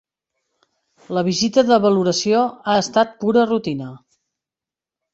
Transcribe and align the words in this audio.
La 1.17 1.23
visita 1.27 1.65
de 1.69 1.79
valoració 1.85 2.41
ha 2.49 2.81
estat 2.87 3.17
pura 3.23 3.47
rutina. 3.55 3.95